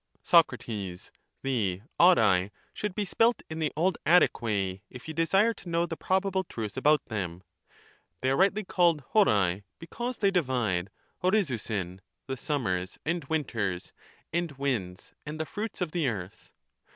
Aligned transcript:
Soc 0.23 0.49
The 0.57 1.81
o)pai 1.99 2.49
should 2.73 2.95
be 2.95 3.05
spelt 3.05 3.43
in 3.51 3.59
the 3.59 3.71
old 3.77 3.99
Attic 4.03 4.41
way, 4.41 4.81
if 4.89 5.07
you 5.07 5.13
desire 5.13 5.53
to 5.53 5.69
know 5.69 5.85
the 5.85 5.95
probable 5.95 6.43
truth 6.43 6.75
about 6.75 7.05
them; 7.05 7.43
they 8.21 8.31
are 8.31 8.35
rightly 8.35 8.63
called 8.63 9.01
the 9.01 9.05
opai 9.13 9.61
because 9.77 10.17
they 10.17 10.31
divide 10.31 10.89
[bpi^ovoiv) 11.23 11.99
the 12.25 12.35
summers 12.35 12.97
and 13.05 13.25
winters 13.25 13.91
and 14.33 14.51
winds 14.53 15.13
and 15.23 15.39
the 15.39 15.45
fruits 15.45 15.81
of 15.81 15.91
the 15.91 16.07
earth. 16.07 16.51